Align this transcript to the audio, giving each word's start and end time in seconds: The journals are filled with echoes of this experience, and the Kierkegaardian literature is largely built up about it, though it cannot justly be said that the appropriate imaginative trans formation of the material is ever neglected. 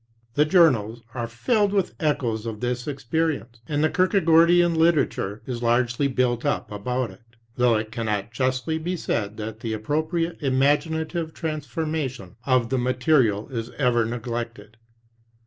The 0.33 0.45
journals 0.45 1.03
are 1.13 1.27
filled 1.27 1.73
with 1.73 1.93
echoes 1.99 2.47
of 2.47 2.59
this 2.59 2.87
experience, 2.87 3.59
and 3.67 3.83
the 3.83 3.89
Kierkegaardian 3.91 4.75
literature 4.75 5.43
is 5.45 5.61
largely 5.61 6.07
built 6.07 6.43
up 6.43 6.71
about 6.71 7.11
it, 7.11 7.21
though 7.55 7.75
it 7.77 7.91
cannot 7.91 8.31
justly 8.31 8.79
be 8.79 8.97
said 8.97 9.37
that 9.37 9.59
the 9.59 9.73
appropriate 9.73 10.41
imaginative 10.41 11.35
trans 11.35 11.67
formation 11.67 12.35
of 12.47 12.69
the 12.71 12.79
material 12.79 13.47
is 13.49 13.69
ever 13.77 14.03
neglected. 14.03 14.77